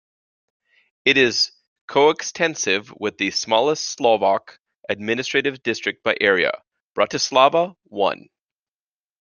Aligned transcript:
It 1.05 1.15
is 1.17 1.51
coextensive 1.87 2.91
with 2.99 3.19
the 3.19 3.29
smallest 3.29 3.85
Slovak 3.87 4.57
administrative 4.89 5.61
district 5.61 6.03
by 6.03 6.17
area, 6.19 6.53
Bratislava 6.97 7.75
I. 7.93 8.27